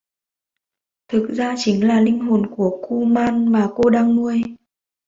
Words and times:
Thực 1.07 1.27
ra 1.31 1.55
chính 1.57 1.87
là 1.87 2.01
linh 2.01 2.19
hồn 2.19 2.47
của 2.55 2.83
Kuman 2.87 3.51
mà 3.51 3.69
cô 3.75 3.89
đang 3.89 4.15
nuôi 4.15 4.43